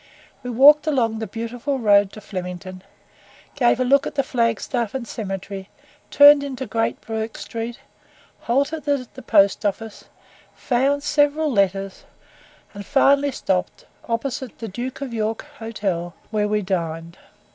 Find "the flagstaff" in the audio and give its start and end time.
4.15-4.95